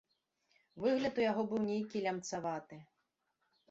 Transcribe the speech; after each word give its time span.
Выгляд 0.85 1.21
у 1.23 1.25
яго 1.31 1.43
быў 1.53 1.61
нейкі 1.69 2.05
лямцаваты. 2.09 2.85